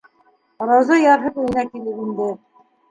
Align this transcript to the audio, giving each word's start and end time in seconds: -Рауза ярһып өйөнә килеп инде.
-Рауза 0.71 0.99
ярһып 1.03 1.39
өйөнә 1.45 1.67
килеп 1.73 2.05
инде. 2.09 2.33